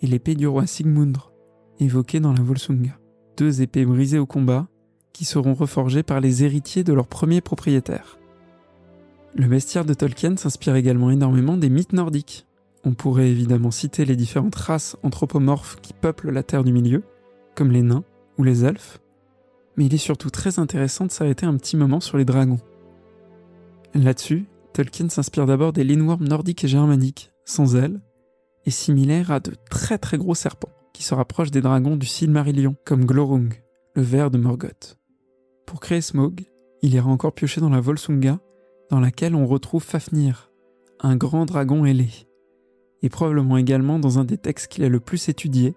et 0.03 0.07
l'épée 0.07 0.35
du 0.35 0.45
roi 0.45 0.67
Sigmundr, 0.67 1.31
évoquée 1.79 2.19
dans 2.19 2.31
la 2.31 2.43
Volsunga. 2.43 2.91
Deux 3.37 3.63
épées 3.63 3.85
brisées 3.85 4.19
au 4.19 4.27
combat, 4.27 4.67
qui 5.13 5.25
seront 5.25 5.55
reforgées 5.55 6.03
par 6.03 6.21
les 6.21 6.43
héritiers 6.43 6.83
de 6.83 6.93
leurs 6.93 7.07
premiers 7.07 7.41
propriétaires. 7.41 8.19
Le 9.33 9.47
bestiaire 9.47 9.85
de 9.85 9.95
Tolkien 9.95 10.37
s'inspire 10.37 10.75
également 10.75 11.09
énormément 11.09 11.57
des 11.57 11.71
mythes 11.71 11.93
nordiques. 11.93 12.45
On 12.83 12.93
pourrait 12.93 13.31
évidemment 13.31 13.71
citer 13.71 14.05
les 14.05 14.15
différentes 14.15 14.53
races 14.53 14.95
anthropomorphes 15.01 15.77
qui 15.81 15.93
peuplent 15.93 16.29
la 16.29 16.43
Terre 16.43 16.63
du 16.63 16.71
Milieu, 16.71 17.01
comme 17.55 17.71
les 17.71 17.81
nains 17.81 18.03
ou 18.37 18.43
les 18.43 18.63
elfes, 18.63 18.99
mais 19.77 19.85
il 19.85 19.93
est 19.93 19.97
surtout 19.97 20.29
très 20.29 20.59
intéressant 20.59 21.05
de 21.05 21.11
s'arrêter 21.11 21.45
un 21.45 21.57
petit 21.57 21.77
moment 21.77 21.99
sur 21.99 22.17
les 22.17 22.25
dragons. 22.25 22.59
Là-dessus, 23.93 24.45
Tolkien 24.73 25.09
s'inspire 25.09 25.45
d'abord 25.45 25.73
des 25.73 25.83
linworms 25.83 26.27
nordiques 26.27 26.63
et 26.63 26.67
germaniques, 26.67 27.31
sans 27.45 27.75
ailes, 27.75 28.01
et 28.65 28.71
similaires 28.71 29.31
à 29.31 29.39
de 29.39 29.53
très 29.69 29.97
très 29.97 30.17
gros 30.17 30.35
serpents, 30.35 30.71
qui 30.93 31.03
se 31.03 31.13
rapprochent 31.13 31.51
des 31.51 31.61
dragons 31.61 31.97
du 31.97 32.05
Silmarillion, 32.05 32.75
comme 32.85 33.05
Glorung, 33.05 33.53
le 33.95 34.01
ver 34.01 34.31
de 34.31 34.37
Morgoth. 34.37 34.97
Pour 35.65 35.79
créer 35.79 36.01
Smog, 36.01 36.45
il 36.81 36.93
ira 36.93 37.09
encore 37.09 37.33
piocher 37.33 37.59
dans 37.59 37.69
la 37.69 37.81
Volsunga, 37.81 38.39
dans 38.89 38.99
laquelle 38.99 39.35
on 39.35 39.45
retrouve 39.45 39.83
Fafnir, 39.83 40.51
un 40.99 41.15
grand 41.15 41.45
dragon 41.45 41.85
ailé, 41.85 42.09
et 43.01 43.09
probablement 43.09 43.57
également 43.57 43.99
dans 43.99 44.19
un 44.19 44.23
des 44.23 44.37
textes 44.37 44.71
qu'il 44.71 44.83
a 44.83 44.89
le 44.89 44.99
plus 44.99 45.29
étudié, 45.29 45.75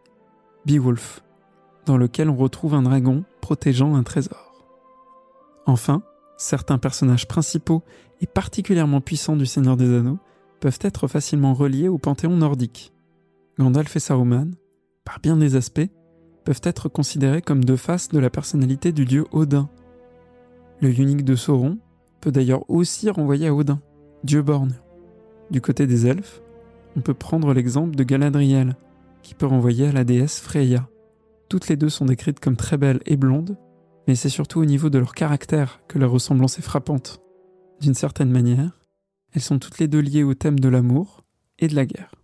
Beowulf, 0.67 1.24
dans 1.87 1.97
lequel 1.97 2.31
on 2.31 2.37
retrouve 2.37 2.75
un 2.75 2.83
dragon 2.83 3.25
protégeant 3.41 3.95
un 3.95 4.03
trésor. 4.03 4.65
Enfin, 5.67 6.03
certains 6.37 6.79
personnages 6.79 7.29
principaux 7.29 7.83
et 8.21 8.27
particulièrement 8.27 9.01
puissants 9.01 9.37
du 9.37 9.47
Seigneur 9.47 9.77
des 9.77 9.93
Anneaux 9.93 10.19
peuvent 10.61 10.79
être 10.81 11.09
facilement 11.09 11.55
reliés 11.55 11.89
au 11.89 11.99
panthéon 11.99 12.37
nordique. 12.37 12.93
Gandalf 13.59 13.95
et 13.97 14.01
Saruman, 14.01 14.51
par 15.05 15.21
bien 15.21 15.37
des 15.37 15.57
aspects, 15.57 15.91
peuvent 16.45 16.61
être 16.63 16.89
considérés 16.89 17.43
comme 17.43 17.65
deux 17.65 17.77
faces 17.77 18.09
de 18.09 18.19
la 18.19 18.31
personnalité 18.31 18.93
du 18.93 19.05
dieu 19.05 19.25
Odin. 19.33 19.69
Le 20.81 20.89
unique 20.89 21.25
de 21.25 21.37
Sauron 21.37 21.79
peut 22.21 22.33
d'ailleurs 22.33 22.69
aussi 22.69 23.09
renvoyer 23.11 23.49
à 23.49 23.55
Odin, 23.55 23.81
dieu 24.25 24.43
borgne. 24.43 24.75
Du 25.51 25.61
côté 25.61 25.87
des 25.87 26.07
elfes, 26.07 26.43
on 26.97 27.01
peut 27.01 27.15
prendre 27.15 27.53
l'exemple 27.53 27.95
de 27.97 28.05
Galadriel, 28.05 28.77
qui 29.23 29.35
peut 29.35 29.47
renvoyer 29.47 29.89
à 29.89 29.93
la 29.93 30.05
déesse 30.05 30.41
Freya. 30.41 30.89
Toutes 31.49 31.69
les 31.69 31.77
deux 31.77 31.89
sont 31.89 32.07
décrites 32.07 32.41
comme 32.41 32.57
très 32.57 32.77
belles 32.77 33.01
et 33.07 33.17
blondes, 33.17 33.57
mais 34.07 34.15
c'est 34.15 34.29
surtout 34.29 34.61
au 34.61 34.65
niveau 34.65 34.91
de 34.91 34.99
leur 34.99 35.15
caractère 35.15 35.81
que 35.89 35.99
leur 35.99 36.11
ressemblance 36.11 36.59
est 36.59 36.63
frappante. 36.63 37.21
D'une 37.81 37.95
certaine 37.95 38.31
manière, 38.31 38.81
elles 39.33 39.43
sont 39.43 39.59
toutes 39.59 39.79
les 39.79 39.89
deux 39.89 40.01
liées 40.01 40.23
au 40.23 40.35
thème 40.35 40.61
de 40.61 40.69
l'amour 40.69 41.25
et 41.59 41.69
de 41.69 41.75
la 41.75 41.87
guerre. 41.87 42.15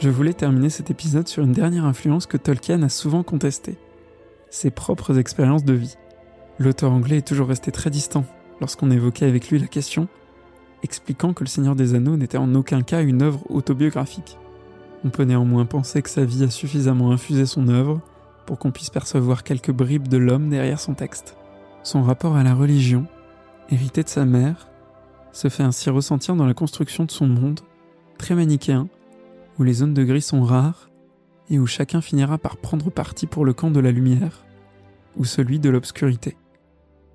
Je 0.00 0.10
voulais 0.10 0.32
terminer 0.32 0.70
cet 0.70 0.92
épisode 0.92 1.26
sur 1.26 1.42
une 1.42 1.52
dernière 1.52 1.84
influence 1.84 2.26
que 2.26 2.36
Tolkien 2.36 2.84
a 2.84 2.88
souvent 2.88 3.24
contestée, 3.24 3.76
ses 4.48 4.70
propres 4.70 5.18
expériences 5.18 5.64
de 5.64 5.72
vie. 5.72 5.96
L'auteur 6.60 6.92
anglais 6.92 7.18
est 7.18 7.26
toujours 7.26 7.48
resté 7.48 7.72
très 7.72 7.90
distant 7.90 8.24
lorsqu'on 8.60 8.92
évoquait 8.92 9.26
avec 9.26 9.50
lui 9.50 9.58
la 9.58 9.66
question, 9.66 10.06
expliquant 10.84 11.32
que 11.32 11.42
Le 11.42 11.48
Seigneur 11.48 11.74
des 11.74 11.94
Anneaux 11.94 12.16
n'était 12.16 12.38
en 12.38 12.54
aucun 12.54 12.82
cas 12.82 13.02
une 13.02 13.22
œuvre 13.22 13.42
autobiographique. 13.50 14.38
On 15.04 15.10
peut 15.10 15.24
néanmoins 15.24 15.64
penser 15.64 16.00
que 16.00 16.10
sa 16.10 16.24
vie 16.24 16.44
a 16.44 16.50
suffisamment 16.50 17.10
infusé 17.10 17.44
son 17.44 17.66
œuvre 17.66 18.00
pour 18.46 18.60
qu'on 18.60 18.70
puisse 18.70 18.90
percevoir 18.90 19.42
quelques 19.42 19.72
bribes 19.72 20.06
de 20.06 20.16
l'homme 20.16 20.48
derrière 20.48 20.78
son 20.78 20.94
texte. 20.94 21.36
Son 21.82 22.04
rapport 22.04 22.36
à 22.36 22.44
la 22.44 22.54
religion, 22.54 23.06
hérité 23.68 24.04
de 24.04 24.08
sa 24.08 24.24
mère, 24.24 24.68
se 25.32 25.48
fait 25.48 25.64
ainsi 25.64 25.90
ressentir 25.90 26.36
dans 26.36 26.46
la 26.46 26.54
construction 26.54 27.04
de 27.04 27.10
son 27.10 27.26
monde, 27.26 27.60
très 28.16 28.36
manichéen, 28.36 28.88
où 29.58 29.62
les 29.62 29.74
zones 29.74 29.94
de 29.94 30.04
gris 30.04 30.22
sont 30.22 30.42
rares 30.42 30.90
et 31.50 31.58
où 31.58 31.66
chacun 31.66 32.00
finira 32.00 32.38
par 32.38 32.56
prendre 32.56 32.90
parti 32.90 33.26
pour 33.26 33.44
le 33.44 33.52
camp 33.52 33.70
de 33.70 33.80
la 33.80 33.92
lumière 33.92 34.44
ou 35.16 35.24
celui 35.24 35.58
de 35.58 35.70
l'obscurité. 35.70 36.36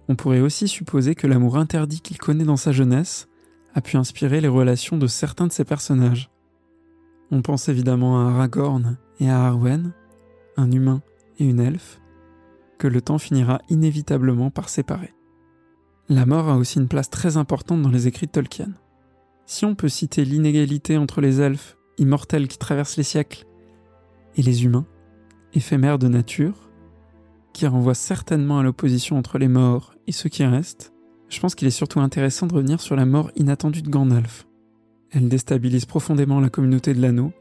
On 0.10 0.16
pourrait 0.16 0.42
aussi 0.42 0.68
supposer 0.68 1.16
que 1.16 1.28
l'amour 1.28 1.58
interdit 1.58 2.02
qu'il 2.02 2.18
connaît 2.18 2.44
dans 2.44 2.58
sa 2.58 2.72
jeunesse 2.72 3.30
a 3.74 3.82
pu 3.82 3.98
inspirer 3.98 4.42
les 4.42 4.48
relations 4.48 4.98
de 4.98 5.08
certains 5.08 5.48
de 5.48 5.52
ses 5.52 5.64
personnages. 5.64 6.30
On 7.32 7.42
pense 7.42 7.70
évidemment 7.70 8.20
à 8.20 8.32
Aragorn 8.32 8.98
et 9.20 9.30
à 9.30 9.46
Arwen, 9.46 9.94
un 10.58 10.72
humain 10.72 11.02
et 11.40 11.46
une 11.46 11.60
elfe, 11.60 12.02
que 12.78 12.88
le 12.88 13.02
temps 13.02 13.18
finira 13.18 13.62
inévitablement 13.70 14.52
par 14.52 14.70
séparer. 14.70 15.14
La 16.10 16.26
mort 16.26 16.50
a 16.50 16.58
aussi 16.58 16.80
une 16.80 16.90
place 16.90 17.10
très 17.10 17.38
importante 17.38 17.82
dans 17.82 17.90
les 17.90 18.08
écrits 18.08 18.28
de 18.28 18.32
Tolkien. 18.32 18.74
Si 19.46 19.66
on 19.66 19.74
peut 19.74 19.90
citer 19.90 20.26
l'inégalité 20.26 20.98
entre 20.98 21.22
les 21.22 21.40
elfes, 21.40 21.78
immortels 21.98 22.48
qui 22.48 22.58
traversent 22.58 22.98
les 22.98 23.04
siècles, 23.04 23.46
et 24.36 24.42
les 24.42 24.66
humains, 24.66 24.86
éphémères 25.54 26.00
de 26.00 26.08
nature, 26.08 26.72
qui 27.54 27.68
renvoie 27.68 27.94
certainement 27.94 28.60
à 28.60 28.64
l'opposition 28.64 29.18
entre 29.18 29.38
les 29.38 29.48
morts 29.48 29.94
et 30.08 30.12
ceux 30.12 30.30
qui 30.30 30.44
restent, 30.44 30.94
je 31.30 31.40
pense 31.40 31.56
qu'il 31.56 31.68
est 31.68 31.72
surtout 31.72 32.00
intéressant 32.00 32.48
de 32.48 32.54
revenir 32.54 32.82
sur 32.82 32.96
la 32.96 33.06
mort 33.06 33.32
inattendue 33.36 33.82
de 33.82 33.90
Gandalf. 33.90 34.48
Elle 35.12 35.30
déstabilise 35.30 35.86
profondément 35.86 36.40
la 36.40 36.50
communauté 36.50 36.94
de 36.94 37.02
l'anneau, 37.02 37.32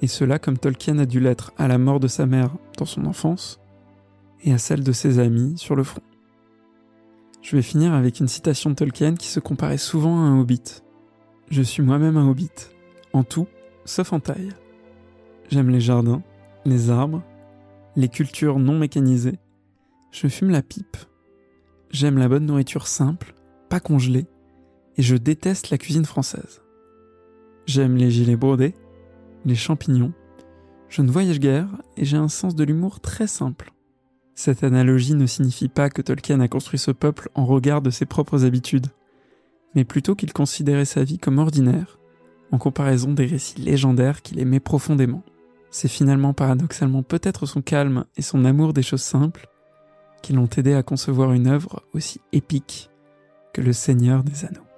et 0.00 0.06
cela 0.06 0.38
comme 0.38 0.58
Tolkien 0.58 0.98
a 0.98 1.06
dû 1.06 1.20
l'être 1.20 1.52
à 1.56 1.68
la 1.68 1.78
mort 1.78 2.00
de 2.00 2.08
sa 2.08 2.26
mère 2.26 2.50
dans 2.78 2.86
son 2.86 3.06
enfance, 3.06 3.60
et 4.42 4.52
à 4.52 4.58
celle 4.58 4.82
de 4.82 4.92
ses 4.92 5.18
amis 5.18 5.56
sur 5.56 5.76
le 5.76 5.84
front. 5.84 6.02
Je 7.42 7.56
vais 7.56 7.62
finir 7.62 7.92
avec 7.92 8.20
une 8.20 8.28
citation 8.28 8.70
de 8.70 8.74
Tolkien 8.74 9.14
qui 9.14 9.28
se 9.28 9.40
comparait 9.40 9.78
souvent 9.78 10.16
à 10.18 10.28
un 10.28 10.40
hobbit. 10.40 10.82
Je 11.50 11.62
suis 11.62 11.82
moi-même 11.82 12.16
un 12.16 12.28
hobbit, 12.28 12.50
en 13.12 13.24
tout, 13.24 13.46
sauf 13.84 14.12
en 14.12 14.20
taille. 14.20 14.50
J'aime 15.50 15.70
les 15.70 15.80
jardins, 15.80 16.22
les 16.64 16.90
arbres, 16.90 17.22
les 17.96 18.08
cultures 18.08 18.58
non 18.58 18.78
mécanisées. 18.78 19.38
Je 20.10 20.28
fume 20.28 20.50
la 20.50 20.62
pipe. 20.62 20.96
J'aime 21.90 22.18
la 22.18 22.28
bonne 22.28 22.46
nourriture 22.46 22.86
simple, 22.86 23.34
pas 23.68 23.80
congelée, 23.80 24.26
et 24.96 25.02
je 25.02 25.16
déteste 25.16 25.70
la 25.70 25.78
cuisine 25.78 26.04
française. 26.04 26.62
J'aime 27.66 27.96
les 27.96 28.10
gilets 28.10 28.36
brodés, 28.36 28.74
les 29.44 29.54
champignons. 29.54 30.12
Je 30.88 31.02
ne 31.02 31.10
voyage 31.10 31.40
guère 31.40 31.68
et 31.96 32.04
j'ai 32.04 32.16
un 32.16 32.28
sens 32.28 32.54
de 32.54 32.64
l'humour 32.64 33.00
très 33.00 33.26
simple. 33.26 33.72
Cette 34.34 34.64
analogie 34.64 35.14
ne 35.14 35.26
signifie 35.26 35.68
pas 35.68 35.90
que 35.90 36.02
Tolkien 36.02 36.40
a 36.40 36.48
construit 36.48 36.78
ce 36.78 36.90
peuple 36.90 37.28
en 37.34 37.44
regard 37.44 37.82
de 37.82 37.90
ses 37.90 38.06
propres 38.06 38.44
habitudes, 38.44 38.88
mais 39.74 39.84
plutôt 39.84 40.14
qu'il 40.14 40.32
considérait 40.32 40.84
sa 40.84 41.04
vie 41.04 41.18
comme 41.18 41.38
ordinaire, 41.38 41.98
en 42.52 42.58
comparaison 42.58 43.12
des 43.12 43.26
récits 43.26 43.60
légendaires 43.60 44.22
qu'il 44.22 44.38
aimait 44.38 44.60
profondément. 44.60 45.22
C'est 45.70 45.88
finalement 45.88 46.34
paradoxalement 46.34 47.02
peut-être 47.02 47.46
son 47.46 47.62
calme 47.62 48.04
et 48.16 48.22
son 48.22 48.44
amour 48.44 48.74
des 48.74 48.82
choses 48.82 49.02
simples 49.02 49.48
qui 50.22 50.34
l'ont 50.34 50.48
aidé 50.56 50.74
à 50.74 50.82
concevoir 50.82 51.32
une 51.32 51.48
œuvre 51.48 51.82
aussi 51.94 52.20
épique 52.32 52.90
que 53.52 53.60
le 53.60 53.72
Seigneur 53.72 54.22
des 54.22 54.44
Anneaux. 54.44 54.71